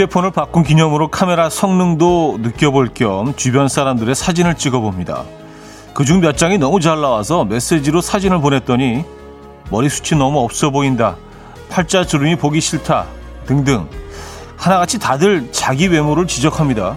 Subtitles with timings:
[0.00, 5.24] 휴대폰을 바꾼 기념으로 카메라 성능도 느껴볼 겸 주변 사람들의 사진을 찍어봅니다.
[5.92, 9.04] 그중 몇 장이 너무 잘 나와서 메시지로 사진을 보냈더니
[9.70, 11.16] 머리숱이 너무 없어 보인다.
[11.68, 13.06] 팔자 주름이 보기 싫다.
[13.44, 13.88] 등등.
[14.56, 16.96] 하나같이 다들 자기 외모를 지적합니다.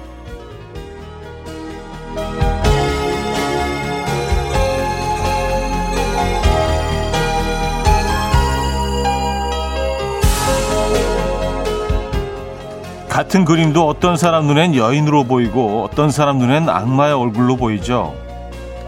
[13.14, 18.16] 같은 그림도 어떤 사람 눈엔 여인으로 보이고 어떤 사람 눈엔 악마의 얼굴로 보이죠.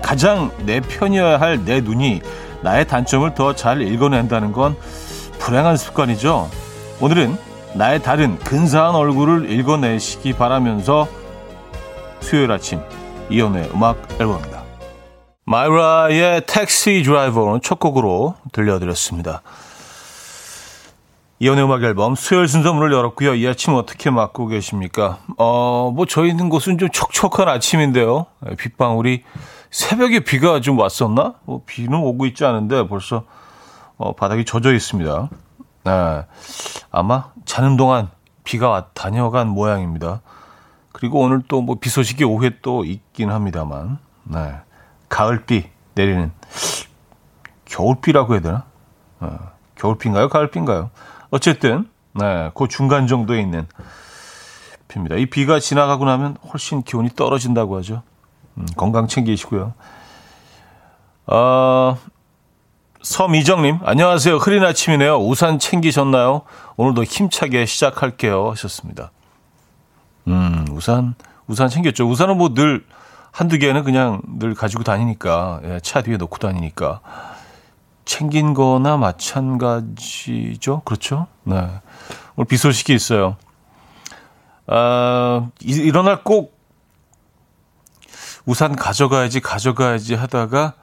[0.01, 2.21] 가장 내 편이어야 할 내 눈이
[2.63, 4.75] 나의 단점을 더 잘 읽어낸다는 건
[5.37, 6.49] 불행한 습관이죠.
[7.01, 7.37] 오늘은
[7.75, 11.07] 나의 다른 근사한 얼굴을 읽어내시기 바라면서
[12.19, 12.81] 수요일 아침
[13.29, 14.63] 이연의 음악 앨범입니다.
[15.45, 19.43] 마이라의 택시 드라이버는 첫 곡으로 들려드렸습니다.
[21.45, 23.35] 이연의 음악 앨범 수요일 순서 문을 열었고요.
[23.35, 25.19] 이 아침 어떻게 맞고 계십니까?
[25.37, 28.25] 어, 뭐 저희 있는 곳은 좀 촉촉한 아침인데요.
[28.49, 29.21] 예, 빗방울이
[29.69, 31.35] 새벽에 비가 좀 왔었나?
[31.43, 33.25] 뭐 비는 오고 있지 않은데 벌써
[33.97, 35.29] 어, 바닥이 젖어 있습니다.
[35.83, 36.25] 네.
[36.89, 38.09] 아마 자는 동안
[38.43, 40.21] 비가 왔, 다녀간 모양입니다.
[40.93, 44.55] 그리고 오늘 또 뭐 비 소식이 오후에 또 있긴 합니다만, 네.
[45.09, 46.31] 가을비 내리는
[47.65, 48.63] 겨울비라고 해야 되나?
[49.19, 49.37] 어,
[49.75, 50.29] 겨울비인가요?
[50.29, 50.89] 가을비인가요?
[51.35, 53.67] 어쨌든 네, 그 중간 정도에 있는
[54.87, 55.17] 비입니다.
[55.17, 58.03] 이 비가 지나가고 나면 훨씬 기온이 떨어진다고 하죠.
[58.57, 59.73] 음, 건강 챙기시고요.
[61.27, 61.97] 어,
[63.01, 64.37] 서미정님, 안녕하세요.
[64.37, 65.17] 흐린 아침이네요.
[65.17, 66.43] 우산 챙기셨나요?
[66.77, 68.51] 오늘도 힘차게 시작할게요.
[68.51, 69.11] 하셨습니다.
[70.29, 71.15] 음, 우산,
[71.47, 72.09] 우산 챙겼죠.
[72.09, 72.85] 우산은 뭐 늘
[73.31, 77.01] 한두 개는 그냥 늘 가지고 다니니까, 예, 차 뒤에 놓고 다니니까.
[78.05, 80.81] 챙긴 거나 마찬가지죠.
[80.85, 81.27] 그렇죠?
[81.43, 81.67] 네.
[82.35, 83.35] 오늘 비 소식이 있어요.
[84.67, 86.55] 아, 일어날 꼭
[88.45, 90.73] 우산 가져가야지, 가져가야지 하다가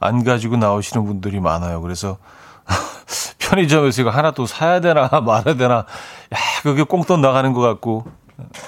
[0.00, 1.80] 안 가지고 나오시는 분들이 많아요.
[1.80, 2.18] 그래서
[3.38, 8.06] 편의점에서 이거 하나 또 사야 되나 말아야 되나, 야, 그게 꽁돈 나가는 것 같고,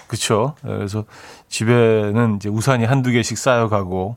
[0.09, 0.57] 그쵸?
[0.63, 1.05] 그래서
[1.49, 4.17] 집에는 이제 우산이 한두 개씩 쌓여가고,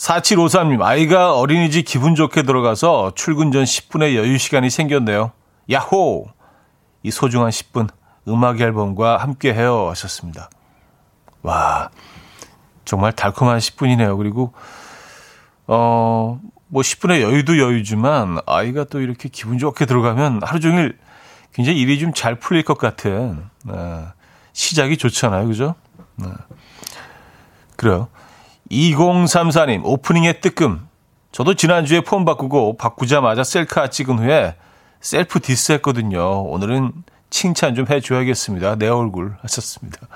[0.00, 5.32] 4753님, 아이가 어린이집 기분 좋게 들어가서 출근 전 10분의 여유 시간이 생겼네요.
[5.70, 6.26] 야호!
[7.02, 7.90] 이 소중한 10분,
[8.26, 9.88] 음악 앨범과 함께 해요.
[9.90, 10.48] 하셨습니다.
[11.42, 11.90] 와,
[12.86, 14.16] 정말 달콤한 10분이네요.
[14.16, 14.54] 그리고,
[15.66, 20.98] 어, 뭐 10분의 여유도 여유지만, 아이가 또 이렇게 기분 좋게 들어가면 하루 종일
[21.52, 24.04] 굉장히 일이 좀 잘 풀릴 것 같은, 네,
[24.54, 25.46] 시작이 좋잖아요.
[25.46, 25.74] 그죠?
[26.16, 26.28] 네.
[27.76, 28.08] 그래요.
[28.70, 30.88] 2034님, 오프닝의 뜨끔.
[31.32, 34.56] 저도 지난주에 폰 바꾸고 바꾸자마자 셀카 찍은 후에
[35.00, 36.42] 셀프 디스 했거든요.
[36.42, 36.92] 오늘은
[37.30, 38.76] 칭찬 좀 해줘야겠습니다.
[38.76, 39.98] 내 얼굴 하셨습니다.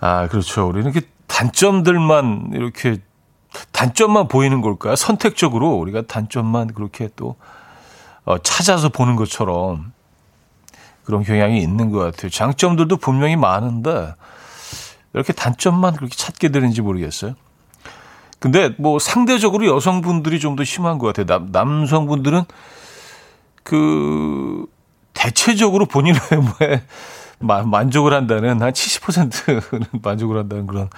[0.00, 0.68] 아, 그렇죠.
[0.68, 2.98] 우리는 이렇게 단점들만 이렇게
[3.72, 4.96] 단점만 보이는 걸까요?
[4.96, 7.36] 선택적으로 우리가 단점만 그렇게 또
[8.24, 9.92] 어, 찾아서 보는 것처럼
[11.04, 12.30] 그런 경향이 있는 것 같아요.
[12.30, 14.14] 장점들도 분명히 많은데
[15.16, 17.34] 이렇게 단점만 그렇게 찾게 되는지 모르겠어요.
[18.38, 21.26] 근데 뭐 상대적으로 여성분들이 좀 더 심한 것 같아요.
[21.26, 22.42] 남, 남성분들은
[23.62, 24.66] 그
[25.14, 26.82] 대체적으로 본인의 외모에
[27.38, 30.88] 만족을 한다는 한 70%는 만족을 한다는 그런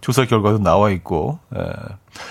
[0.00, 1.38] 조사 결과도 나와 있고.
[1.56, 1.60] 예.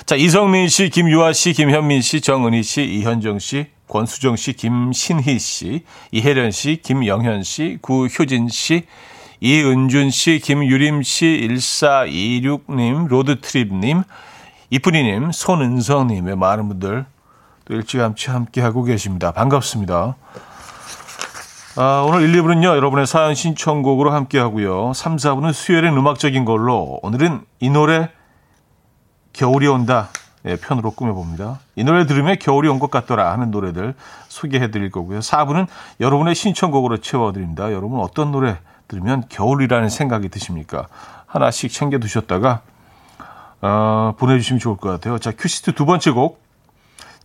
[0.05, 5.85] 자, 이성민 씨, 김유아 씨, 김현민 씨, 정은희 씨, 이현정 씨, 권수정 씨, 김신희 씨,
[6.11, 8.83] 이혜련 씨, 김영현 씨, 구효진 씨,
[9.39, 14.03] 이은준 씨, 김유림 씨, 1426님, 로드트립님,
[14.71, 17.05] 이쁜이님, 손은성님의 많은 분들
[17.65, 19.31] 또 일찌감치 함께하고 계십니다.
[19.31, 20.15] 반갑습니다.
[21.75, 24.93] 아, 오늘 1, 2부는요, 여러분의 사연 신청곡으로 함께하고요.
[24.93, 28.09] 3, 4부는 수요일엔 음악적인 걸로 오늘은 이 노래
[29.33, 30.09] 겨울이 온다
[30.45, 31.59] 예, 편으로 꾸며봅니다.
[31.75, 33.93] 이 노래 들으면 겨울이 온 것 같더라 하는 노래들
[34.29, 35.19] 소개해드릴 거고요.
[35.19, 35.67] 4부는
[35.99, 37.71] 여러분의 신청곡으로 채워드립니다.
[37.73, 40.87] 여러분 어떤 노래 들으면 겨울이라는 생각이 드십니까?
[41.25, 42.61] 하나씩 챙겨 두셨다가
[43.61, 45.17] 어, 보내주시면 좋을 것 같아요.
[45.19, 46.45] 자, 큐시트 두 번째 곡.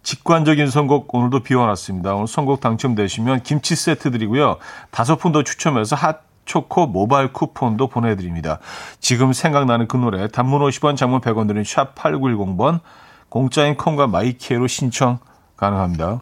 [0.02, 2.14] 직관적인 선곡 오늘도 비워놨습니다.
[2.14, 4.56] 오늘 선곡 당첨되시면 김치 세트 드리고요.
[4.90, 8.58] 다섯 분 더 추첨해서 핫 초코 모바일 쿠폰도 보내드립니다.
[8.98, 12.80] 지금 생각나는 그 노래 단문 50원 장문 100원 드는 샵 8910번
[13.28, 15.18] 공짜인 콩과 마이키에로 신청
[15.56, 16.20] 가능합니다.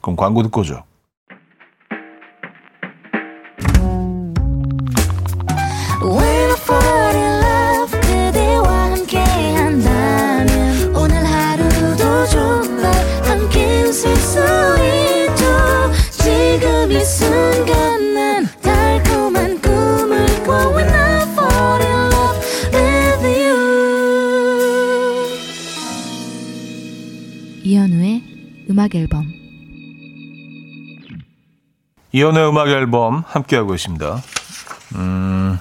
[0.00, 0.84] 그럼 광고 듣고 오죠.
[28.88, 29.32] 음악 앨범
[32.12, 34.16] 이연의 음악 앨범 함께하고 있습니다.
[34.94, 35.58] 음,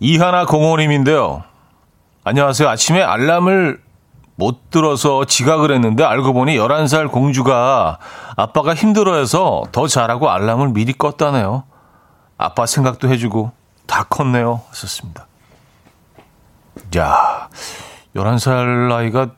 [0.00, 1.44] 이하나 공원님인데요.
[2.24, 2.68] 안녕하세요.
[2.68, 3.80] 아침에 알람을
[4.34, 7.98] 못 들어서 지각을 했는데 알고 보니 11살 공주가
[8.36, 11.62] 아빠가 힘들어해서 더 잘하고 알람을 미리 껐다네요.
[12.36, 13.52] 아빠 생각도 해주고
[13.86, 14.62] 다 컸네요.
[14.72, 15.28] 썼습니다.
[16.96, 17.48] 야,
[18.16, 19.30] 11살 나이가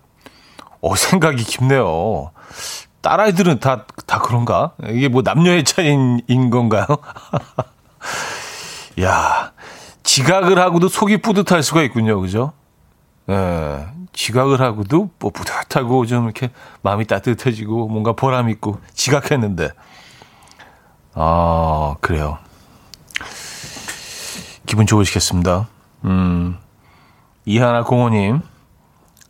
[0.81, 2.31] 어, 생각이 깊네요.
[3.01, 4.73] 딸아이들은 다, 다 그런가?
[4.89, 6.87] 이게 뭐 남녀의 차이인 건가요?
[9.03, 9.53] 야,
[10.03, 12.21] 지각을 하고도 속이 뿌듯할 수가 있군요.
[12.21, 12.53] 그죠?
[13.29, 16.51] 예, 지각을 하고도 뭐 뿌듯하고 좀 이렇게
[16.83, 19.71] 마음이 따뜻해지고 뭔가 보람 있고 지각했는데.
[21.15, 22.39] 아, 그래요.
[24.67, 25.69] 기분 좋으시겠습니다.
[26.05, 26.59] 음,
[27.45, 28.43] 이하나 공호님.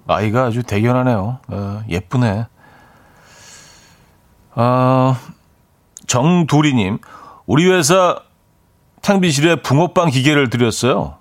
[0.09, 1.39] 아이가 아주 대견하네요.
[1.49, 2.47] 어, 예쁘네.
[4.55, 5.17] 어,
[6.07, 6.99] 정도리님,
[7.47, 8.19] 우리 회사
[9.03, 11.17] 탕비실에 붕어빵 기계를 들였어요.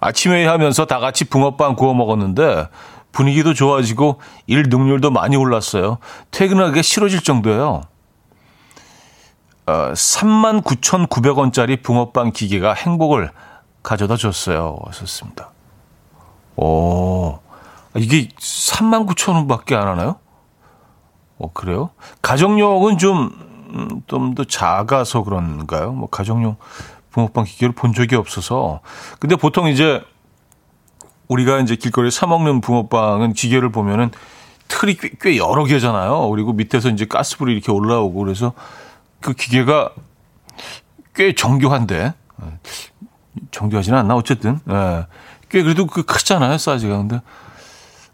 [0.00, 2.68] 아침에 하면서 다 같이 붕어빵 구워 먹었는데
[3.12, 5.98] 분위기도 좋아지고 일 능률도 많이 올랐어요.
[6.30, 7.82] 퇴근하기 싫어질 정도예요.
[9.66, 13.30] 어, 39,900원짜리 붕어빵 기계가 행복을
[13.82, 14.78] 가져다 줬어요.
[14.80, 15.50] 왔었습니다.
[16.56, 17.38] 오,
[17.98, 20.16] 이게 39,000원 밖에 안 하나요?
[21.38, 21.90] 어, 그래요?
[22.22, 23.30] 가정용은 좀,
[23.70, 25.92] 음, 좀더 작아서 그런가요?
[25.92, 26.56] 뭐, 가정용
[27.10, 28.80] 붕어빵 기계를 본 적이 없어서.
[29.18, 30.02] 근데 보통 이제,
[31.28, 34.10] 우리가 이제 길거리에 사먹는 붕어빵은 기계를 보면은
[34.68, 36.28] 틀이 꽤, 꽤 여러 개잖아요.
[36.30, 38.52] 그리고 밑에서 이제 가스불이 이렇게 올라오고 그래서
[39.20, 39.90] 그 기계가
[41.14, 42.14] 꽤 정교한데,
[43.50, 44.60] 정교하지는 않나, 어쨌든.
[44.70, 45.06] 예.
[45.48, 46.96] 꽤 그래도 그 크잖아요, 사이즈가.
[46.98, 47.20] 근데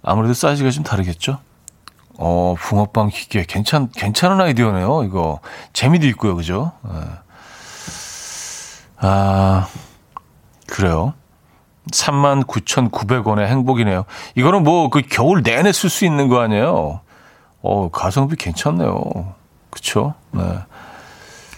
[0.02, 1.38] 아무래도 사이즈가 좀 다르겠죠?
[2.19, 3.44] 어, 붕어빵 기계.
[3.44, 5.40] 괜찮, 괜찮은 아이디어네요, 이거.
[5.72, 6.72] 재미도 있고요, 그죠?
[6.82, 7.00] 네.
[8.99, 9.66] 아,
[10.66, 11.14] 그래요.
[11.90, 14.04] 39,900원의 행복이네요.
[14.37, 17.00] 이거는 뭐, 그 겨울 내내 쓸 수 있는 거 아니에요?
[17.62, 19.34] 어, 가성비 괜찮네요.
[19.70, 20.14] 그쵸?
[20.32, 20.43] 네.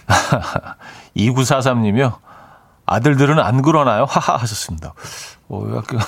[1.17, 2.17] 2943님이요.
[2.85, 4.05] 아들들은 안 그러나요?
[4.05, 4.93] 하하 하셨습니다.
[5.49, 5.99] 어, 약간,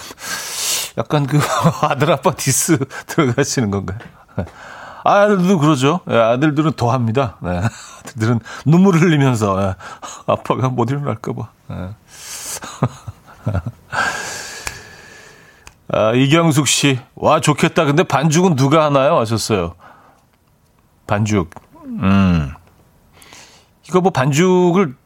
[0.97, 1.39] 약간 그
[1.83, 2.77] 아들 아빠 디스
[3.07, 3.99] 들어가시는 건가요?
[5.03, 6.01] 아들도 그러죠.
[6.09, 7.37] 예, 아들들은 더 합니다.
[7.41, 7.61] 네.
[7.99, 9.75] 아들들은 눈물을 흘리면서 예.
[10.25, 11.49] 아빠가 못 일어날까봐.
[11.71, 11.89] 예.
[15.89, 17.85] 아, 이경숙 씨, 와 좋겠다.
[17.85, 19.17] 근데 반죽은 누가 하나요?
[19.17, 19.75] 하셨어요.
[21.05, 21.51] 반죽.
[21.85, 22.51] 음.
[23.87, 24.97] 이거 뭐 반죽을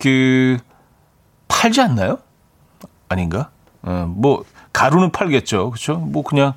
[0.00, 0.58] 그
[1.48, 2.18] 팔지 않나요?
[3.08, 3.50] 아닌가?
[3.82, 4.44] 어, 뭐
[4.82, 5.70] 가루는 팔겠죠.
[5.70, 5.94] 그렇죠?
[5.96, 6.54] 뭐 그냥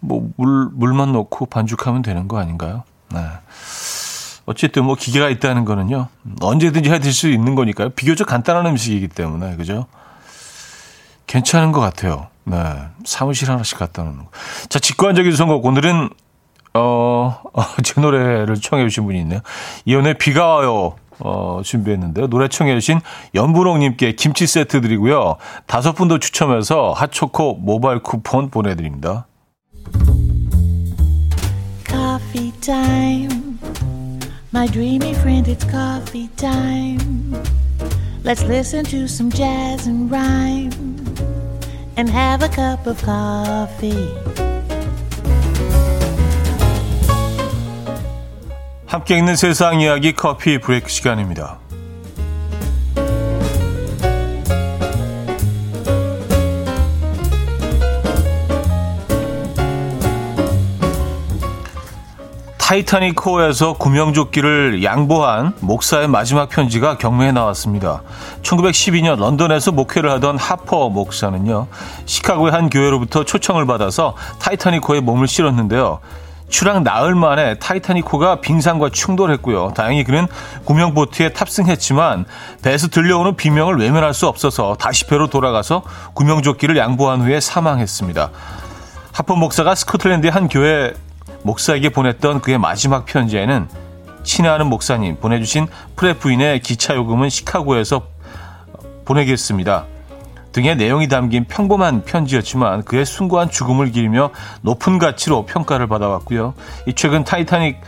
[0.00, 2.84] 뭐 물, 물만 넣고 반죽하면 되는 거 아닌가요?
[3.12, 3.20] 네.
[4.46, 6.08] 어쨌든 뭐 기계가 있다는 거는요.
[6.40, 7.90] 언제든지 해 드실 수 있는 거니까요.
[7.90, 9.56] 비교적 간단한 음식이기 때문에.
[9.56, 9.86] 그죠?
[11.26, 12.28] 괜찮은 것 같아요.
[12.44, 12.56] 네.
[13.04, 14.30] 사무실 하나씩 갖다 놓는 거.
[14.70, 15.66] 자, 직관적인 선곡.
[15.66, 16.08] 오늘은,
[16.74, 19.40] 어, 어, 제 노래를 청해 주신 분이 있네요.
[19.84, 20.96] 이연의 비가 와요.
[21.20, 22.28] 어, 준비했는데요.
[22.28, 23.00] 노래 청해 주신
[23.34, 25.36] 연분홍님께 김치 세트 드리고요.
[25.66, 29.26] 다섯 분도 추첨해서 핫초코 모바일 쿠폰 보내드립니다.
[31.86, 33.58] Coffee time.
[34.52, 37.34] My dreamy friend, it's coffee time.
[38.24, 40.70] Let's listen to some jazz and rhyme
[41.96, 44.43] and have a cup of coffee.
[48.94, 51.58] 함께 있는 세상 이야기 커피 브레이크 시간입니다.
[62.56, 68.02] 타이타닉호에서 구명조끼를 양보한 목사의 마지막 편지가 경매에 나왔습니다.
[68.42, 71.66] 1912년 런던에서 목회를 하던 하퍼 목사는요,
[72.06, 75.98] 시카고의 한 교회로부터 초청을 받아서 타이타닉호에 몸을 실었는데요.
[76.48, 79.72] 추락 나흘 만에 타이타닉호가 빙산과 충돌했고요.
[79.74, 80.26] 다행히 그는
[80.64, 82.26] 구명보트에 탑승했지만
[82.62, 85.82] 배에서 들려오는 비명을 외면할 수 없어서 다시 배로 돌아가서
[86.14, 88.30] 구명조끼를 양보한 후에 사망했습니다.
[89.12, 90.92] 하퍼 목사가 스코틀랜드의 한 교회
[91.42, 93.68] 목사에게 보냈던 그의 마지막 편지에는
[94.22, 98.02] 친애하는 목사님 보내주신 프레 부인의 기차 요금은 시카고에서
[99.04, 99.84] 보내겠습니다.
[100.54, 104.30] 등의 내용이 담긴 평범한 편지였지만 그의 숭고한 죽음을 기리며
[104.62, 106.54] 높은 가치로 평가를 받아왔고요.
[106.86, 107.80] 이 최근 타이타닉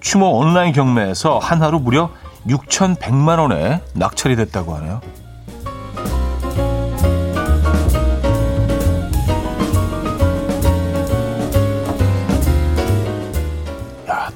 [0.00, 2.10] 추모 온라인 경매에서 한 하루 무려
[2.46, 5.00] 6,100만 원에 낙찰이 됐다고 하네요.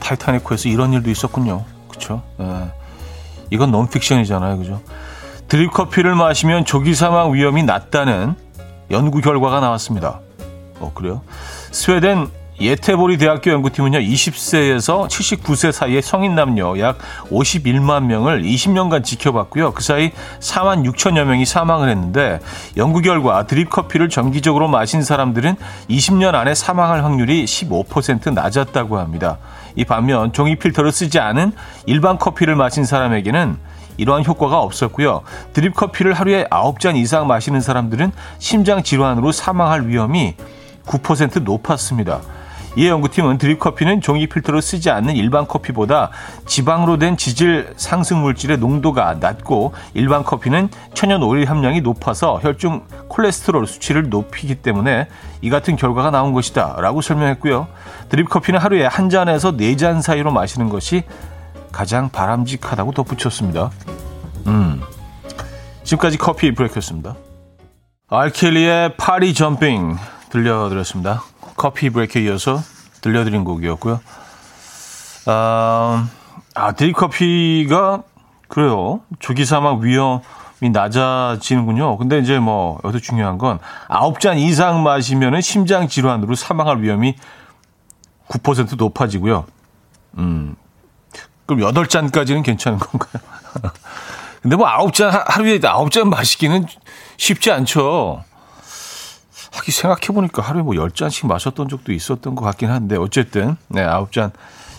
[0.01, 1.65] 타이타닉호에서 이런 일도 있었군요.
[1.87, 2.21] 그렇죠.
[2.41, 2.73] 예.
[3.51, 4.59] 이건 논픽션이잖아요.
[4.59, 4.81] 그죠?
[5.51, 8.37] 드립 커피를 마시면 조기 사망 위험이 낮다는
[8.93, 10.21] 연구 결과가 나왔습니다.
[10.79, 11.23] 어, 그래요?
[11.73, 12.29] 스웨덴
[12.61, 16.99] 예테보리 대학교 연구팀은요, 20세에서 79세 사이의 성인 남녀 약
[17.31, 19.73] 51만 명을 20년간 지켜봤고요.
[19.73, 22.39] 그 사이 4만 6천여 명이 사망을 했는데,
[22.77, 25.57] 연구 결과 드립 커피를 정기적으로 마신 사람들은
[25.89, 29.39] 20년 안에 사망할 확률이 15% 낮았다고 합니다.
[29.75, 31.53] 이 반면 종이 필터를 쓰지 않은
[31.87, 33.57] 일반 커피를 마신 사람에게는
[34.01, 35.23] 이러한 효과가 없었고요.
[35.53, 40.37] 드립 커피를 하루에 9잔 이상 마시는 사람들은 심장 질환으로 사망할 위험이
[40.87, 42.21] 9% 높았습니다.
[42.77, 46.11] 이에 연구팀은 드립 커피는 종이 필터로 쓰지 않는 일반 커피보다
[46.47, 53.67] 지방으로 된 지질 상승 물질의 농도가 낮고 일반 커피는 천연 오일 함량이 높아서 혈중 콜레스테롤
[53.67, 55.09] 수치를 높이기 때문에
[55.43, 57.67] 이 같은 결과가 나온 것이다 라고 설명했고요.
[58.09, 61.03] 드립 커피는 하루에 한 잔에서 네 잔 사이로 마시는 것이
[61.73, 63.71] 가장 바람직하다고 덧붙였습니다.
[64.47, 64.81] 음.
[65.85, 67.17] 지금까지 커피 브레이크였습니다.
[68.09, 69.97] 알켈리의 파리 점핑
[70.31, 71.23] 들려드렸습니다.
[71.57, 72.61] 커피 브레이크에 이어서
[73.01, 74.01] 들려드린 곡이었고요.
[75.27, 76.09] 아,
[76.55, 78.03] 아 드립커피가
[78.49, 79.01] 그래요.
[79.21, 81.97] 조기 사망 위험이 낮아지는군요.
[81.99, 83.59] 근데 이제 뭐 여기서 중요한 건
[83.89, 87.17] 9잔 이상 마시면은 심장 질환으로 사망할 위험이
[88.29, 89.45] 9% 높아지고요.
[90.19, 90.57] 음.
[91.51, 93.23] 그럼 8잔까지는 괜찮은 건가요?
[94.41, 96.65] 근데 뭐 9잔 하루에 9잔 마시기는
[97.17, 98.23] 쉽지 않죠.
[99.53, 104.31] 하기 생각해 보니까 하루에 뭐 10잔씩 마셨던 적도 있었던 것 같긴 한데, 어쨌든, 네, 9잔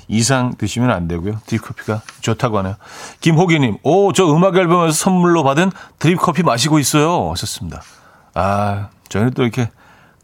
[0.08, 1.40] 이상 드시면 안 되고요.
[1.46, 2.76] 드립커피가 좋다고 하네요.
[3.20, 7.32] 김호기님, 오, 저 음악 앨범에서 선물로 받은 드립커피 마시고 있어요.
[7.32, 7.82] 하셨습니다.
[8.34, 9.70] 아, 저희는 또 이렇게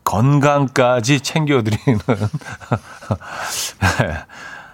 [0.05, 1.99] 건강까지 챙겨드리는,
[3.99, 4.17] 네,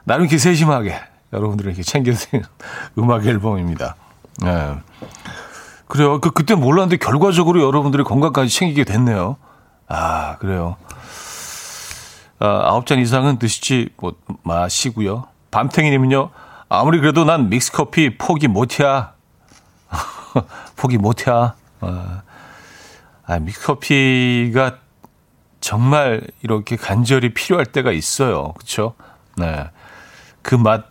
[0.03, 2.45] 나름 이렇게 세심하게 여러분들에게 챙겨드리는
[2.97, 3.95] 음악 앨범입니다.
[4.41, 4.75] 네.
[5.87, 6.19] 그래요.
[6.19, 9.37] 그, 그때 몰랐는데 결과적으로 여러분들의 건강까지 챙기게 됐네요.
[9.87, 10.77] 아, 그래요.
[12.39, 14.13] 아, 아홉 잔 이상은 드시지 뭐,
[14.43, 15.25] 마시고요.
[15.51, 16.29] 밤탱이님은요,
[16.69, 18.83] 아무리 그래도 난 믹스커피 포기 못해.
[20.75, 21.29] 포기 못해.
[21.29, 22.21] 아,
[23.25, 24.77] 아, 믹스커피가
[25.61, 28.53] 정말 이렇게 간절히 필요할 때가 있어요.
[28.53, 28.95] 그쵸?
[29.37, 29.69] 네.
[30.41, 30.85] 그 맛,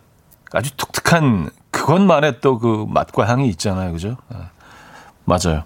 [0.53, 3.91] 아주 독특한, 그것만의 또 그 맛과 향이 있잖아요.
[3.91, 4.17] 그죠?
[4.29, 4.37] 네.
[5.25, 5.63] 맞아요.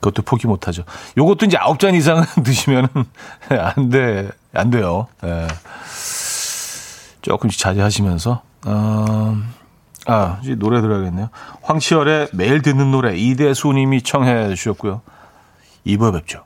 [0.00, 0.84] 그것도 포기 못하죠.
[1.16, 2.88] 요것도 이제 아홉 잔 이상 드시면은
[3.50, 5.06] 안 돼, 안 돼요.
[5.24, 5.46] 예.
[7.22, 8.42] 조금씩 자제하시면서.
[8.66, 9.36] 어,
[10.06, 11.30] 아, 이제 노래 들어야겠네요.
[11.62, 15.00] 황치열의 매일 듣는 노래 이대수님이 청해 주셨고요.
[15.84, 16.44] 이번 뵙죠.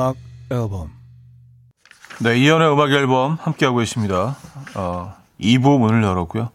[0.00, 0.16] 음악
[0.50, 0.90] 앨범.
[2.20, 4.34] 네, 이현우의 음악 앨범 함께하고 계십니다.
[4.74, 6.48] 어, 2부 문을 열었고요.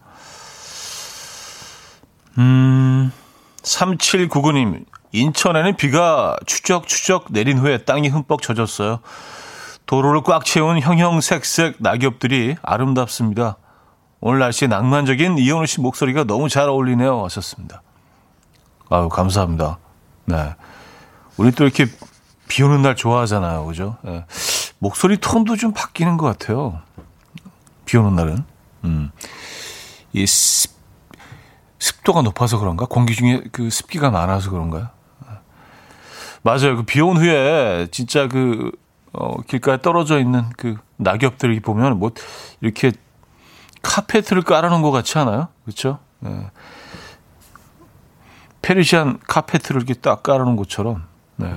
[2.40, 3.12] 음,
[3.62, 9.00] 3799님, 인천에는 비가 추적추적 내린 후에 땅이 흠뻑 젖었어요.
[9.86, 13.58] 도로를 꽉 채운 형형색색 낙엽들이 아름답습니다.
[14.22, 17.24] 오늘 날씨에 낭만적인 이현우 씨 목소리가 너무 잘 어울리네요.
[17.25, 17.84] 하셨습니다.
[18.90, 19.78] 아유, 감사합니다.
[20.25, 20.56] 네.
[21.38, 21.86] 우리 또 이렇게
[22.48, 23.66] 비 오는 날 좋아하잖아요.
[23.66, 23.98] 그죠?
[24.08, 24.25] 예.
[24.80, 26.82] 목소리 톤도 좀 바뀌는 것 같아요.
[27.86, 28.44] 비 오는 날은.
[28.86, 29.12] 음.
[30.14, 30.72] 이 습,
[31.80, 32.86] 습도가 높아서 그런가?
[32.86, 34.90] 공기 중에 그 습기가 많아서 그런가요?
[36.44, 36.75] 맞아요.
[36.78, 38.72] 그 비 온 후에 진짜 그,
[39.14, 42.12] 어, 길가에 떨어져 있는 그 낙엽들을 보면 뭐
[42.62, 42.92] 이렇게
[43.82, 45.48] 카페트를 깔아놓은 것 같지 않아요?
[45.64, 46.00] 그렇죠?
[46.20, 46.50] 네.
[48.62, 51.04] 페르시안 카페트를 이렇게 딱 깔아놓은 것처럼
[51.36, 51.52] 네.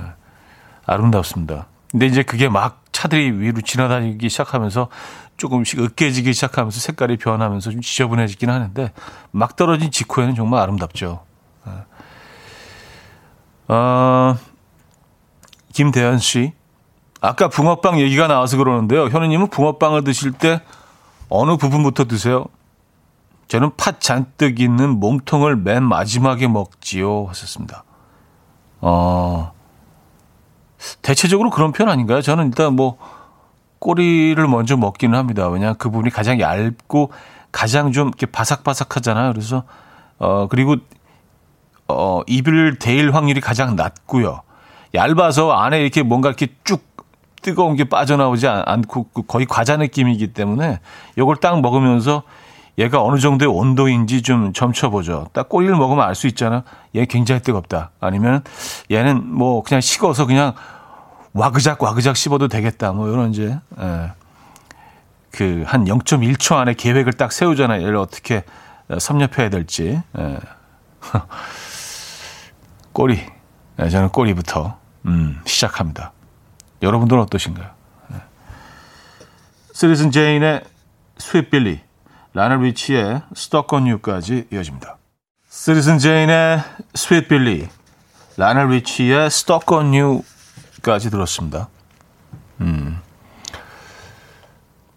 [0.89, 1.67] 아름답습니다.
[1.91, 4.89] 근데 이제 그게 막 차들이 위로 지나다니기 시작하면서
[5.37, 8.91] 조금씩 으깨지기 시작하면서 색깔이 변하면서 좀 지저분해지긴 하는데
[9.31, 11.23] 막 떨어진 직후에는 정말 아름답죠.
[13.67, 14.35] 어,
[15.73, 16.53] 김대현 씨.
[17.21, 19.07] 아까 붕어빵 얘기가 나와서 그러는데요.
[19.07, 20.61] 현우님은 붕어빵을 드실 때
[21.29, 22.45] 어느 부분부터 드세요?
[23.47, 27.25] 저는 팥 잔뜩 있는 몸통을 맨 마지막에 먹지요.
[27.25, 27.83] 하셨습니다.
[28.81, 29.51] 어,
[31.01, 32.21] 대체적으로 그런 편 아닌가요?
[32.21, 32.97] 저는 일단 뭐
[33.79, 35.47] 꼬리를 먼저 먹기는 합니다.
[35.47, 37.11] 왜냐하면 그 부분이 가장 얇고
[37.51, 39.31] 가장 좀 이렇게 바삭바삭하잖아요.
[39.31, 39.63] 그래서
[40.17, 40.75] 어 그리고
[41.87, 44.41] 어, 입을 데일 확률이 가장 낮고요.
[44.93, 46.87] 얇아서 안에 이렇게 뭔가 이렇게 쭉
[47.41, 50.79] 뜨거운 게 빠져나오지 않고 그 거의 과자 느낌이기 때문에
[51.17, 52.23] 이걸 딱 먹으면서
[52.79, 55.27] 얘가 어느 정도의 온도인지 좀 점쳐보죠.
[55.33, 56.63] 딱 꼬리를 먹으면 알 수 있잖아.
[56.95, 57.91] 얘 굉장히 뜨겁다.
[57.99, 58.41] 아니면
[58.89, 60.53] 얘는 뭐 그냥 식어서 그냥
[61.33, 62.91] 와그작 와그작 씹어도 되겠다.
[62.93, 64.11] 뭐 이런 이제 예.
[65.31, 67.83] 그한 0.1초 안에 계획을 딱 세우잖아요.
[67.83, 68.43] 얘를 어떻게
[68.97, 70.01] 섭렵해야 될지.
[70.17, 70.37] 예.
[72.93, 73.19] 꼬리.
[73.81, 76.11] 예, 저는 꼬리부터 음, 시작합니다.
[76.81, 77.67] 여러분들은 어떠신가요?
[78.13, 78.15] 예.
[79.73, 80.63] 시티즌 제인의
[81.17, 81.79] Sweet Billy,
[82.33, 84.97] 라이오넬 리치의 Stuck on You까지 이어집니다.
[85.49, 86.61] 시티즌 제인의
[86.93, 87.67] Sweet Billy,
[88.37, 91.69] 라이오넬 리치의 Stuck on You까지 들었습니다.
[92.61, 93.01] 음.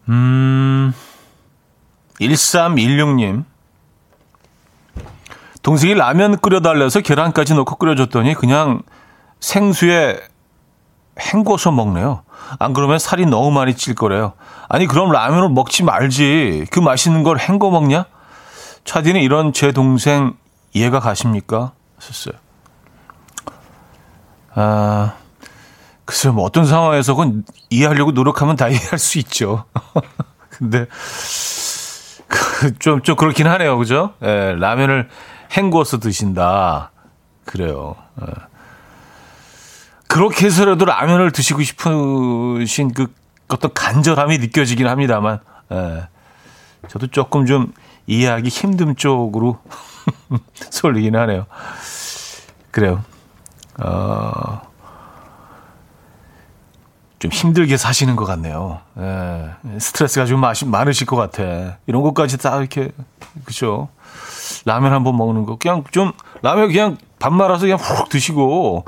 [0.09, 0.93] 음,
[2.21, 3.45] 1316님.
[5.63, 8.83] 동생이 라면 끓여달래서 계란까지 넣고 끓여줬더니 그냥
[9.41, 10.21] 생수에
[11.21, 12.23] 헹궈서 먹네요.
[12.59, 14.33] 안 그러면 살이 너무 많이 찔 거래요.
[14.69, 16.67] 아니, 그럼 라면을 먹지 말지.
[16.71, 18.07] 그 맛있는 걸 헹궈 먹냐?
[18.85, 20.35] 차디는 이런 제 동생
[20.73, 21.73] 이해가 가십니까?
[21.99, 22.35] 하셨어요.
[24.55, 25.15] 아,
[26.05, 29.65] 글쎄, 뭐 어떤 상황에서 그건 이해하려고 노력하면 다 이해할 수 있죠.
[30.51, 30.87] 근데,
[32.29, 33.79] 그, 좀, 좀 그렇긴 하네요.
[33.79, 34.15] 그죠?
[34.23, 35.09] 예, 라면을
[35.57, 36.91] 헹궈서 드신다.
[37.45, 37.97] 그래요.
[38.23, 38.52] 예.
[40.13, 43.15] 그렇게 해서라도 라면을 드시고 싶으신 그
[43.49, 45.39] 어떤 간절함이 느껴지긴 합니다만,
[45.73, 46.07] 예.
[46.89, 47.73] 저도 조금 좀
[48.07, 49.59] 이해하기 힘든 쪽으로
[50.53, 51.47] 쏠리긴 하네요.
[52.71, 53.03] 그래요.
[53.83, 54.61] 어,
[57.19, 58.81] 좀 힘들게 사시는 것 같네요.
[58.99, 61.79] 예, 스트레스가 좀 많으실 것 같아.
[61.87, 62.91] 이런 것까지 다 이렇게,
[63.47, 63.89] 그죠?
[64.67, 65.57] 라면 한번 먹는 거.
[65.57, 68.85] 그냥 좀, 라면 그냥 밥 말아서 그냥 훅 드시고,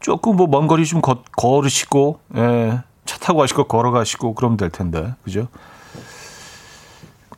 [0.00, 5.14] 조금 뭐 먼 거리 좀 거, 걸으시고, 예, 차 타고 가시고 걸어가시고 그러면 될 텐데.
[5.24, 5.48] 그죠?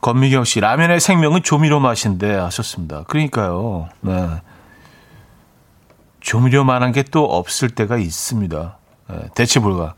[0.01, 3.03] 권미경 씨, 라면의 생명은 조미료 맛인데 하셨습니다.
[3.03, 3.89] 그러니까요.
[4.01, 4.29] 네.
[6.21, 8.77] 조미료만한 게 또 없을 때가 있습니다.
[9.09, 9.95] 네, 대체 불가.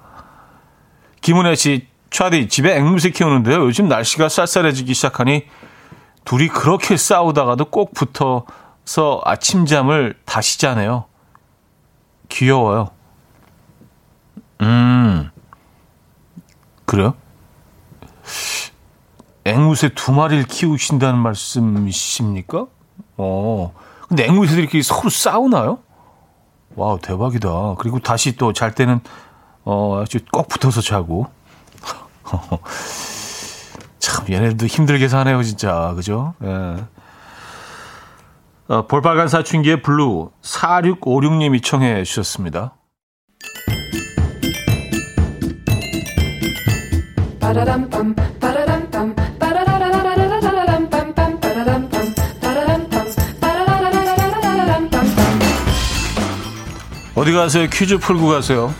[1.21, 3.61] 김은혜 씨, 차디 집에 앵무새 키우는데요.
[3.61, 5.45] 요즘 날씨가 쌀쌀해지기 시작하니
[6.25, 11.05] 둘이 그렇게 싸우다가도 꼭 붙어서 아침잠을 다시 자네요.
[12.31, 12.89] 귀여워요.
[14.61, 15.29] 음,
[16.85, 17.13] 그래요?
[19.43, 22.67] 앵무새 두 마리를 키우신다는 말씀이십니까?
[23.17, 23.73] 어,
[24.07, 25.79] 근데 앵무새들끼리 서로 싸우나요?
[26.75, 27.75] 와우, 대박이다.
[27.79, 29.01] 그리고 다시 또 잘 때는
[29.65, 31.27] 어, 아주 꼭 붙어서 자고.
[33.99, 35.93] 참, 얘네들도 힘들게 사네요, 진짜.
[35.95, 36.33] 그죠?
[36.43, 36.77] 예.
[38.71, 42.73] 어, 볼빨간 사춘기의 Blue 4656님이 청해 주셨습니다.
[57.13, 57.67] 어디 가세요?
[57.69, 58.73] 퀴즈 풀고 가세요.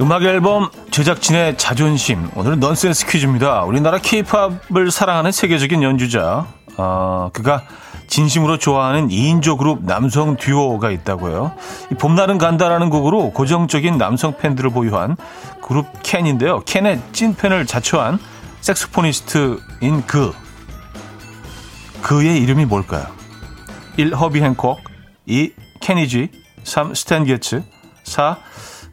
[0.00, 2.28] 음악 앨범 제작진의 자존심.
[2.34, 3.62] 오늘은 넌센스 퀴즈입니다.
[3.62, 6.46] 우리나라 케이팝을 사랑하는 세계적인 연주자.
[6.76, 7.62] 어, 그가
[8.08, 11.52] 진심으로 좋아하는 2인조 그룹 남성 듀오가 있다고요.
[11.92, 15.16] 이 봄날은 간다라는 곡으로 고정적인 남성 팬들을 보유한
[15.62, 16.60] 그룹 캔인데요.
[16.66, 18.18] 캔의 찐팬을 자처한
[18.60, 20.32] 색소포니스트인 그.
[22.02, 23.06] 그의 이름이 뭘까요?
[23.96, 24.16] 1.
[24.16, 24.80] 허비 행콕
[25.26, 25.52] 2.
[25.80, 26.30] 케니지
[26.64, 26.94] 3.
[26.94, 27.62] 스탄 게츠
[28.02, 28.38] 4.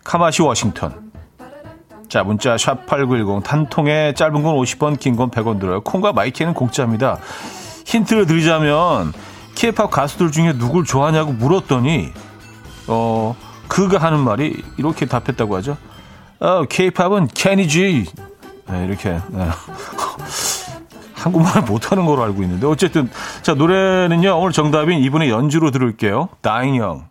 [0.04, 1.07] 카마시 워싱턴
[2.10, 5.82] 자, 문자 샵8910 한 통에 짧은 건 50원, 긴 건 100원 들어요.
[5.82, 7.18] 콩과 마이케이는 공짜입니다.
[7.86, 9.14] 힌트를 드리자면
[9.56, 12.12] 케이팝 가수들 중에 누굴 좋아하냐고 물었더니
[12.88, 13.36] 어,
[13.68, 15.78] 그가 하는 말이 이렇게 답했다고 하죠.
[16.40, 18.06] 어, 케이팝은 케니지.
[18.70, 19.20] 네, 이렇게.
[19.30, 19.48] 네.
[21.16, 23.10] 한국말 못하는 걸로 알고 있는데 어쨌든
[23.42, 26.30] 자 노래는요 오늘 정답인 이분의 연주로 들을게요.
[26.42, 27.06] 다잉영.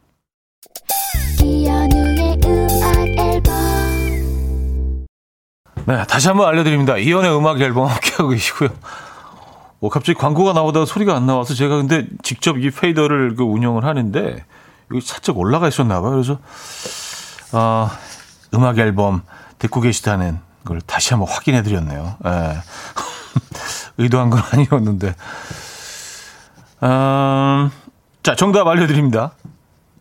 [5.87, 6.97] 네, 다시 한번 알려드립니다.
[6.97, 8.71] 이연의 음악 앨범 함께하고 계시고요.
[9.79, 14.45] 뭐 갑자기 광고가 나오다가 소리가 안 나와서 제가 근데 직접 이 페이더를 그 운영을 하는데
[14.91, 16.11] 여기 살짝 올라가 있었나 봐요.
[16.11, 16.39] 그래서
[17.53, 17.89] 어,
[18.55, 19.23] 음악 앨범
[19.61, 22.17] 듣고 계시다는 걸 다시 한번 확인해 드렸네요.
[22.27, 22.57] 예.
[23.99, 25.15] 의도한 건 아니었는데.
[26.83, 27.71] 음,
[28.25, 29.31] 자, 정답 알려드립니다.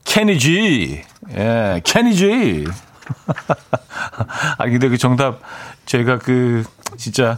[0.04, 1.04] 케니지.
[1.38, 2.66] 예, 케니지.
[4.58, 5.40] 아, 근데 그 정답
[5.86, 6.64] 제가 그
[6.98, 7.38] 진짜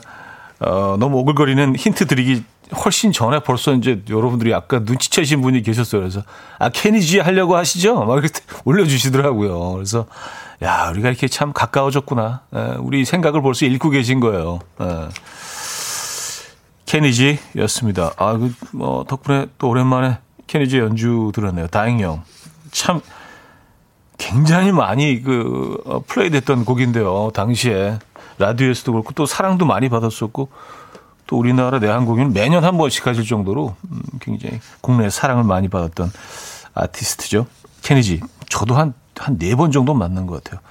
[0.59, 2.43] 어, 너무 오글거리는 힌트 드리기
[2.83, 6.01] 훨씬 전에 벌써 이제 여러분들이 아까 눈치채신 분이 계셨어요.
[6.01, 6.23] 그래서
[6.59, 8.03] 아 케니지 하려고 하시죠?
[8.05, 9.73] 막 이렇게 올려주시더라고요.
[9.73, 10.05] 그래서
[10.61, 12.41] 야 우리가 이렇게 참 가까워졌구나.
[12.53, 14.59] 에, 우리 생각을 벌써 읽고 계신 거예요.
[14.81, 15.07] 에.
[16.87, 18.13] 케니지였습니다.
[18.17, 21.67] 아, 그, 뭐, 덕분에 또 오랜만에 케니지 연주 들었네요.
[21.67, 22.23] 다행이요.
[22.71, 23.01] 참,
[24.17, 27.31] 굉장히 많이 그, 어, 플레이 됐던 곡인데요.
[27.33, 27.99] 당시에.
[28.39, 30.49] 라디오에서도 그렇고 또 사랑도 많이 받았었고
[31.27, 36.11] 또 우리나라 내한공연 매년 한 번씩 하실 정도로 음, 굉장히 국내에 사랑을 많이 받았던
[36.73, 37.47] 아티스트죠.
[37.81, 38.21] 케니지.
[38.49, 40.61] 저도 한, 한 네 번 정도 만난 것 같아요.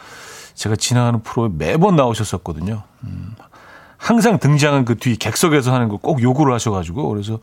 [0.55, 2.83] 제가 지나가는 프로에 매번 나오셨었거든요.
[3.05, 3.35] 음,
[3.99, 7.39] 항상 등장한 그 뒤 객석에서 하는 거 꼭 요구를 하셔가지고 그래서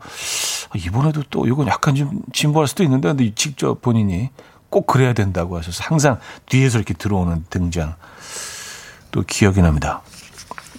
[0.70, 4.30] 아, 이번에도 또 이건 약간 좀 진보할 수도 있는데 근데 직접 본인이
[4.70, 7.94] 꼭 그래야 된다고 하셔서 항상 뒤에서 이렇게 들어오는 등장
[9.12, 10.02] 또 기억이 납니다.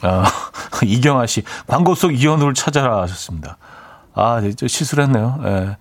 [0.01, 0.25] 아,
[0.83, 3.57] 이경아 씨 광고 속 이현우를 찾아라 하셨습니다.
[4.13, 5.39] 아, 진짜 실수를 했네요.
[5.45, 5.77] 예.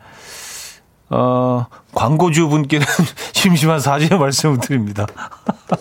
[1.10, 2.86] 어, 광고주 분께는
[3.32, 5.06] 심심한 사죄의 말씀을 드립니다.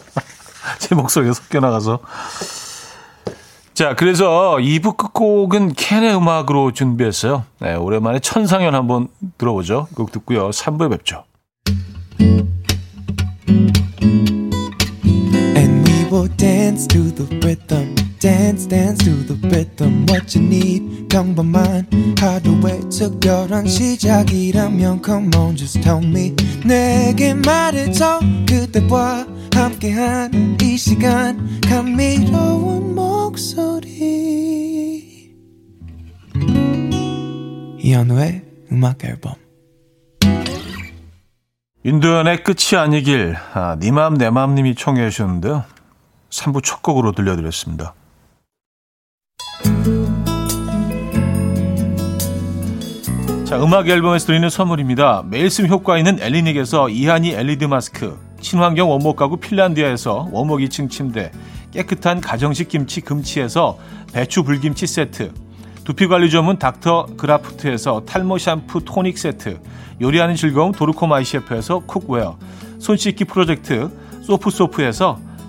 [0.79, 1.99] 제 목소리가 섞여 나가서.
[3.73, 7.43] 자, 그래서 2부 끝곡은 캔의 음악으로 준비했어요.
[7.59, 9.07] 네, 오랜만에 천상연 한번
[9.39, 9.87] 들어보죠.
[9.95, 10.51] 곡 듣고요.
[10.51, 11.23] 3부에 뵙죠.
[16.13, 17.95] And we will dance to the rhythm.
[18.19, 21.87] dance dance to the rhythm what you need 평범한
[22.19, 32.95] 하루의 특별한 시작이라면 come on just tell me 내게 말해줘 그대와 함께한 이 시간 감미로운
[32.95, 34.13] 목소리
[37.79, 39.33] 이현우의 음악 앨범
[41.83, 45.72] 윤도현의 끝이 아니길 아, 니맘 네 내맘님이 청해 주셨는데요
[46.33, 47.93] 3부 첫 곡으로 들려드렸습니다
[53.45, 55.23] 자, 음악 앨범에서 드리는 선물입니다.
[55.27, 61.31] 매일 쓴 효과 있는 엘리닉에서 이하늬 LED 마스크, 친환경 원목 가구 핀란디아에서 원목 2층 침대,
[61.71, 63.77] 깨끗한 가정식 김치 금치에서
[64.11, 65.33] 배추 불김치 세트,
[65.83, 69.59] 두피 관리 전문 닥터 그라프트에서 탈모 샴푸 토닉 세트,
[70.01, 72.37] 요리하는 즐거움 도루코 마이셰프에서 쿡웨어,
[72.79, 73.91] 손 씻기 프로젝트
[74.23, 75.19] 소프소프에서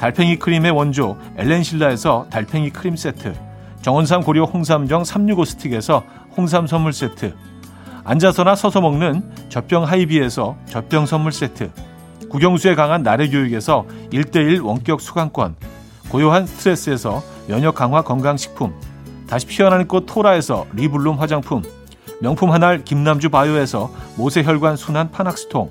[0.00, 3.34] 달팽이 크림의 원조 엘렌실라에서 달팽이 크림 세트,
[3.82, 6.02] 정원삼 고려 홍삼정 365 스틱에서
[6.34, 7.34] 홍삼 선물 세트
[8.04, 11.70] 앉아서나 서서 먹는 젖병 하이비에서 젖병 선물 세트
[12.30, 15.56] 국영수에 강한 나래 교육에서 1대1 원격 수강권
[16.08, 18.72] 고요한 스트레스에서 면역 강화 건강식품
[19.28, 21.60] 다시 피어나는 꽃 토라에서 리블룸 화장품
[22.22, 25.70] 명품 한알 김남주 바이오에서 모세혈관 순환 파낙스통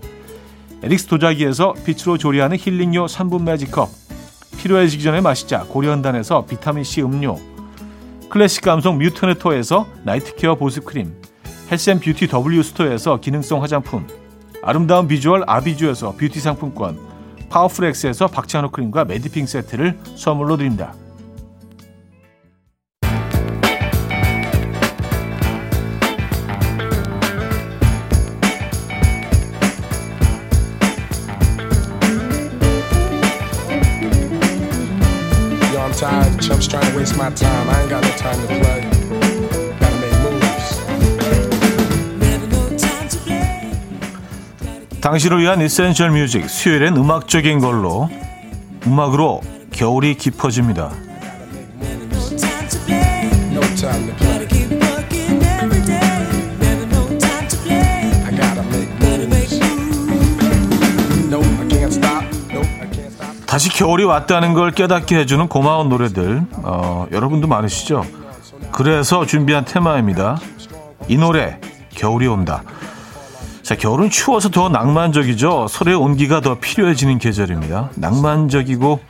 [0.84, 4.09] 에릭스 도자기에서 빛으로 조리하는 힐링요 3분 매직컵
[4.58, 5.64] 필요해지기 전에 마시자.
[5.64, 7.38] 고려한단에서 비타민C 음료.
[8.30, 11.14] 클래식 감성 뮤트네토에서 night care 보습크림,
[11.72, 14.06] health and beauty W 스토어에서 기능성 화장품,
[14.62, 17.00] 아름다운 비주얼 아비주에서 뷰티 상품권,
[17.50, 20.94] 파워풀엑스에서 박찬호 크림과 매디핑 세트를 선물로 드립니다.
[36.00, 37.70] Chumps trying to waste my time.
[37.70, 39.00] I ain't got no time to play.
[45.02, 48.10] 당신을 위한 이센셜 뮤직 수요일엔 음악적인 걸로
[48.86, 51.09] 음악으로 겨울이 깊어집니다.
[63.60, 68.06] 다시 겨울이 왔다는 걸 깨닫게 해주는 고마운 노래들 어, 여러분도 많으시죠?
[68.72, 70.38] 그래서 준비한 테마입니다.
[71.10, 72.63] 이 노래 겨울이 온다.
[73.62, 75.67] 자, 겨울은 추워서 더 낭만적이죠.
[75.67, 77.89] 설의 온기가 더 필요해지는 계절입니다.
[77.95, 79.02] 낭만적이고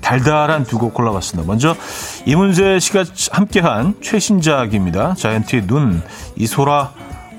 [0.00, 1.46] 달달한 두 곡 골라봤습니다.
[1.46, 1.76] 먼저
[2.24, 5.16] 이문세 씨가 함께한 최신작입니다.
[5.16, 6.02] 자이언티의 눈,
[6.34, 6.92] 이소라,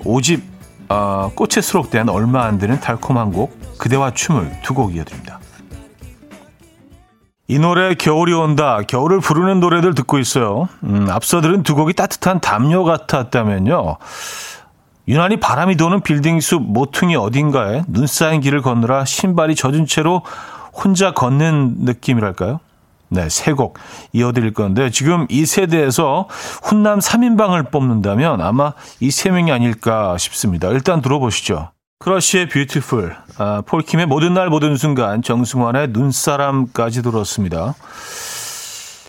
[0.06, 0.44] 오집,
[0.90, 5.39] 어, 꽃에 수록된 얼마 안 되는 달콤한 곡, 그대와 춤을 두 곡 이어드립니다.
[7.50, 8.80] 이 노래 겨울이 온다.
[8.88, 10.70] 겨울을 부르는 노래들 듣고 있어요.
[10.84, 13.98] 음, 앞서 들은 두 곡이 따뜻한 담요 같았다면요.
[15.08, 20.22] 유난히 바람이 도는 빌딩 숲 모퉁이 어딘가에 눈 쌓인 길을 걷느라 신발이 젖은 채로
[20.74, 22.60] 혼자 걷는 느낌이랄까요?
[23.12, 23.80] 네, 세 곡
[24.14, 26.28] 이어드릴 건데 지금 이 세대에서
[26.62, 30.68] 훈남 3인방을 뽑는다면 아마 이 세 명이 아닐까 싶습니다.
[30.68, 31.72] 일단 들어보시죠.
[32.02, 37.76] 크러쉬의 Beautiful, 아, 폴킴의 모든 날 모든 순간, 정승환의 눈사람까지 들었습니다.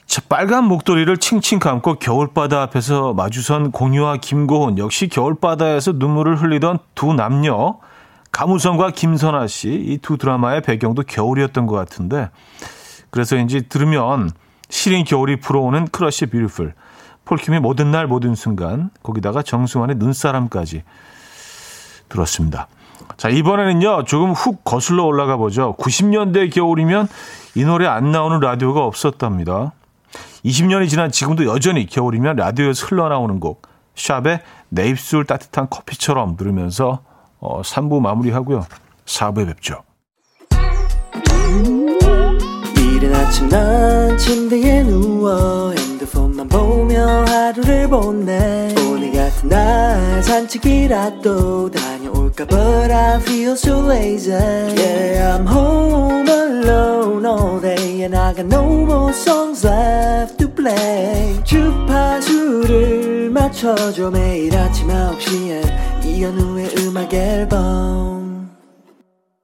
[0.06, 7.14] 자, 빨간 목도리를 칭칭 감고 겨울바다 앞에서 마주선 공유와 김고은 역시 겨울바다에서 눈물을 흘리던 두
[7.14, 7.78] 남녀
[8.32, 12.30] 감우성과 김선아 씨 이 두 드라마의 배경도 겨울이었던 것 같은데
[13.10, 14.32] 그래서 이제 들으면
[14.68, 16.74] 시린 겨울이 불어오는 크러쉬 Beautiful
[17.24, 20.82] 폴킴의 모든 날 모든 순간 거기다가 정승환의 눈사람까지
[22.08, 22.66] 들었습니다.
[23.16, 25.74] 자, 이번에는요, 조금 훅 거슬러 올라가 보죠.
[25.78, 27.08] 90년대 겨울이면
[27.54, 29.72] 이 노래 안 나오는 라디오가 없었답니다.
[30.44, 33.62] 20년이 지난 지금도 여전히 겨울이면 라디오에서 흘러나오는 곡,
[33.94, 37.00] 샵의 내 입술 따뜻한 커피처럼 들으면서
[37.38, 38.66] 어, 3부 마무리하고요.
[39.04, 39.82] 4부에 뵙죠.
[42.76, 51.99] 이른 아침 난 침대에 누워 핸드폰만 보며 하루를 보내 오늘 같은 날 산책이라도 다 볼까
[52.48, 54.30] But I feel so lazy.
[54.30, 61.42] Yeah I'm home alone all day And I got no more songs left to play.
[61.44, 66.04] 주파수를 맞춰줘 매일 아침 9시에.
[66.04, 68.50] 이현우의 음악 앨범.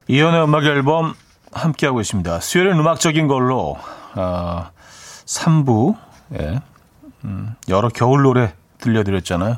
[0.09, 1.15] 이현우의 음악 앨범
[1.53, 2.41] 함께하고 있습니다.
[2.41, 3.77] 수요일은 음악적인 걸로
[4.15, 4.67] 어,
[5.27, 5.97] 3부
[6.39, 6.61] 예,
[7.25, 9.57] 음, 여러 겨울 노래 들려드렸잖아요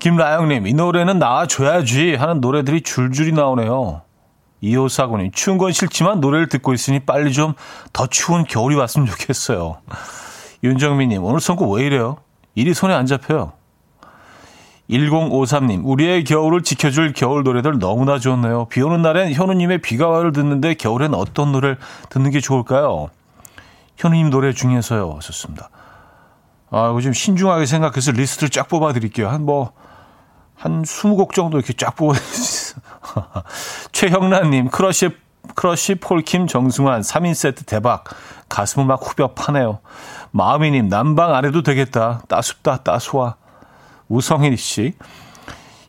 [0.00, 4.02] 김라영님, 이 노래는 나와줘야지 하는 노래들이 줄줄이 나오네요.
[4.62, 7.54] 이호사고님, 추운 건 싫지만 노래를 듣고 있으니 빨리 좀
[7.92, 9.78] 더 추운 겨울이 왔으면 좋겠어요.
[10.64, 12.16] 윤정민님, 오늘 선곡 왜 이래요?
[12.54, 13.52] 일이 손에 안 잡혀요.
[14.90, 18.66] 1053님, 우리의 겨울을 지켜줄 겨울 노래들 너무나 좋네요.
[18.66, 23.08] 비 오는 날엔 현우님의 비가 와를 듣는데 겨울엔 어떤 노래를 듣는 게 좋을까요?
[23.96, 25.18] 현우님 노래 중에서요.
[25.22, 25.70] 좋습니다.
[26.70, 29.28] 아, 이거 좀 신중하게 생각해서 리스트를 쫙 뽑아 드릴게요.
[29.28, 29.72] 한 뭐,
[30.60, 32.14] 한 20곡 정도 이렇게 쫙 뽑아
[33.92, 35.08] 최형란님, 크러쉬,
[35.54, 38.04] 크러쉬, 폴킴, 정승환, 3인 세트 대박.
[38.50, 39.78] 가슴은 막 후벼 파네요.
[40.32, 42.20] 마음이님, 난방 안 해도 되겠다.
[42.28, 43.36] 따숩다, 따수워.
[44.08, 44.94] 우성희 씨.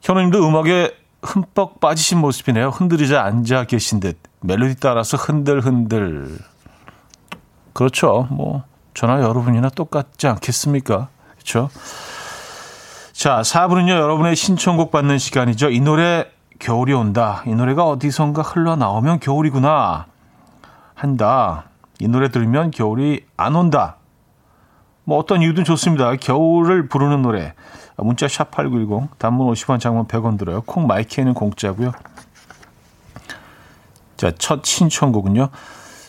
[0.04, 2.70] 현우님도 음악에 흠뻑 빠지신 모습이네요.
[2.70, 4.18] 흔들의자 앉아 계신 듯.
[4.40, 6.40] 멜로디 따라서 흔들흔들.
[7.74, 8.28] 그렇죠.
[8.32, 11.10] 뭐, 저나 여러분이나 똑같지 않겠습니까?
[11.34, 11.70] 그렇죠?
[13.22, 15.70] 자, 4부는요, 여러분의 신청곡 받는 시간이죠.
[15.70, 16.26] 이 노래
[16.58, 17.44] 겨울이 온다.
[17.46, 20.08] 이 노래가 어디선가 흘러나오면 겨울이구나.
[20.96, 21.66] 한다.
[22.00, 23.98] 이 노래 들으면 겨울이 안 온다.
[25.04, 26.16] 뭐 어떤 이유든 좋습니다.
[26.16, 27.54] 겨울을 부르는 노래.
[27.98, 30.62] 문자 샵8910 단문 50원 장문 100원 들어요.
[30.62, 31.92] 콩 마이키에는 공짜고요.
[34.18, 35.50] 자, 첫 신청곡은요.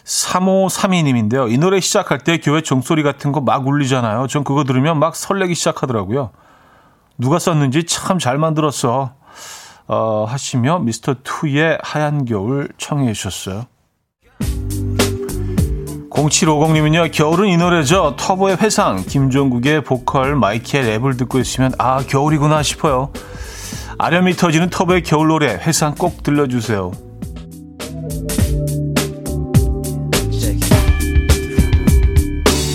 [0.04, 1.52] 3532님인데요.
[1.52, 4.28] 이 노래 시작할 때 교회 종소리 같은 거 막 울리잖아요.
[4.28, 6.30] 전 그거 들으면 막 설레기 시작하더라고요.
[7.18, 9.14] 누가 썼는지 참 잘 만들었어.
[9.88, 13.66] 어, 하시며 미스터 투의 하얀 겨울 청해 주셨어요.
[16.10, 18.14] 0750님은요, 겨울은 이 노래죠.
[18.18, 23.10] 터보의 회상, 김종국의 보컬, 마이키의 랩을 듣고 있으면, 아, 겨울이구나 싶어요.
[23.98, 26.92] 아련미 터지는 터보의 겨울 노래, 회상 꼭 들려주세요.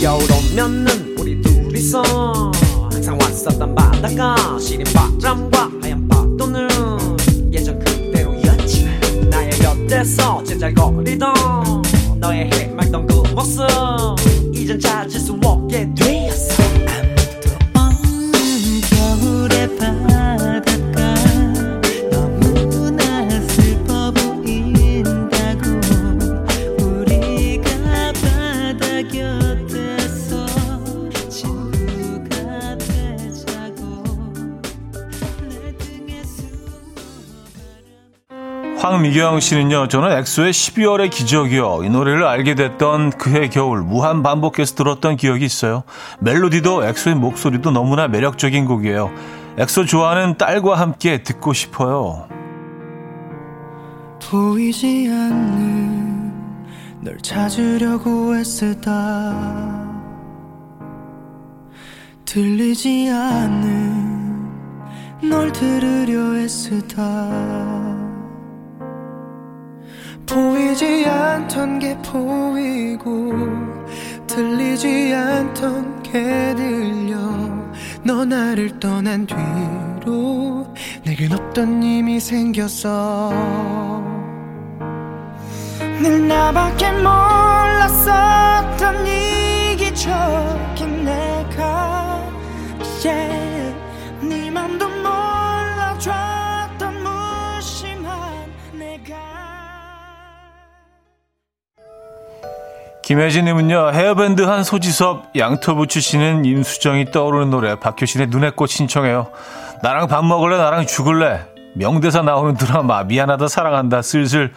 [0.02, 2.02] 겨울 오면은 우리 둘이서
[2.92, 6.68] 항상 왔었던 바 다가 시린 바람과 하얀 파도는
[7.52, 8.88] 예전 그대로였지
[9.30, 11.34] 나의 곁에서 제잘거리던
[12.20, 13.66] 너의 해맑던 그 모습.
[14.54, 15.67] 이젠 찾을 수 없
[38.88, 41.82] 황미경 씨는요, 저는 엑소의 12월의 기적이요.
[41.84, 45.84] 이 노래를 알게 됐던 그해 겨울, 무한 반복해서 들었던 기억이 있어요.
[46.20, 49.12] 멜로디도 엑소의 목소리도 너무나 매력적인 곡이에요.
[49.58, 52.28] 엑소 좋아하는 딸과 함께 듣고 싶어요.
[54.24, 56.32] 보이지 않는
[57.02, 59.34] 널 찾으려고 애쓰다
[62.24, 64.48] 들리지 않는
[65.30, 67.77] 널 들으려 애쓰다
[70.28, 73.34] 보이지 않던 게 보이고
[74.28, 76.12] 들리지 않던 게
[76.56, 77.18] 들려
[78.04, 80.68] 너 나를 떠난 뒤로
[81.04, 83.34] 내겐 없던 힘이 생겼어
[86.02, 88.28] 늘 나밖에 몰랐었던
[89.08, 91.98] 이기적인 내가
[93.08, 93.57] yeah.
[103.08, 109.32] 김혜진님은요 헤어밴드 한 소지섭 양토부 출신은 임수정이 떠오르는 노래 박효신의 눈의 꽃 신청해요.
[109.82, 110.58] 나랑 밥 먹을래?
[110.58, 111.46] 나랑 죽을래?
[111.76, 114.52] 명대사 나오는 드라마 미안하다 사랑한다 슬슬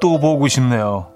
[0.00, 1.08] 또 보고 싶네요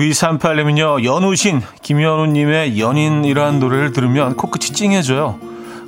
[0.00, 5.38] 9238님은요, 연우신, 김연우님의 연인이라는 노래를 들으면 코끝이 찡해져요.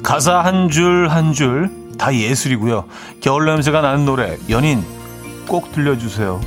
[0.03, 2.85] 가사 한 줄 한 줄 다 예술이고요.
[3.20, 4.85] 겨울 냄새가 나는 노래, 연인,
[5.46, 6.40] 꼭 들려주세요.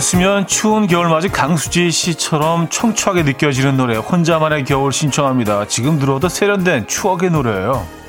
[0.00, 5.66] 있으면 추운 겨울맞이 강수지 씨처럼 청초하게 느껴지는 노래, 혼자만의 겨울 신청합니다.
[5.68, 7.99] 지금 들어도 세련된 추억의 노래예요.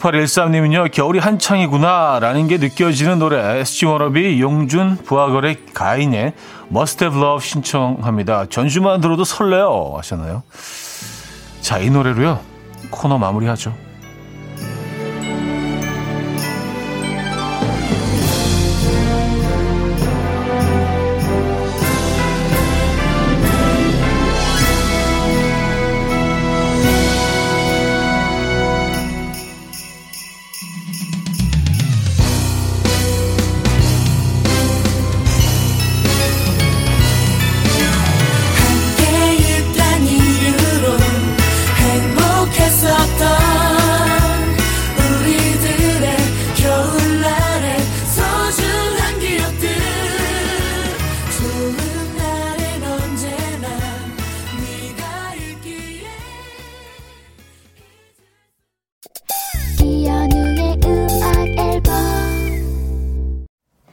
[0.00, 6.32] 0813님은요, 겨울이 한창이구나, 라는 게 느껴지는 노래, SG워너비, 용준, 부하거래, 가인의
[6.70, 8.46] Must Have Love 신청합니다.
[8.46, 9.94] 전주만 들어도 설레요.
[9.96, 10.42] 하셨나요?
[11.60, 12.40] 자, 이 노래로요,
[12.90, 13.89] 코너 마무리하죠.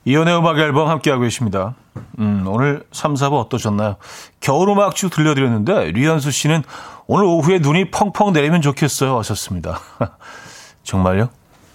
[0.07, 1.75] 이연의 음악 앨범 함께하고 계십니다.
[2.19, 3.97] 음, 오늘 3, 4부 어떠셨나요?
[4.39, 6.63] 겨울 음악 쭉 들려드렸는데, 류현수 씨는
[7.07, 9.17] 오늘 오후에 눈이 펑펑 내리면 좋겠어요.
[9.17, 9.81] 하셨습니다.
[10.83, 11.27] 정말요?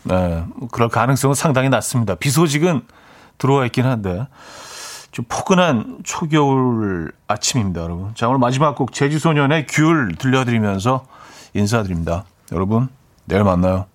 [0.05, 2.15] 네, 그럴 가능성은 상당히 낮습니다.
[2.15, 2.81] 비 소식은
[3.37, 4.27] 들어와 있긴 한데.
[5.11, 8.15] 좀 포근한 초겨울 아침입니다, 여러분.
[8.15, 11.05] 자, 오늘 마지막 곡 제주소년의 귤 들려드리면서
[11.53, 12.25] 인사드립니다.
[12.51, 12.89] 여러분,
[13.27, 13.92] 내일 만나요.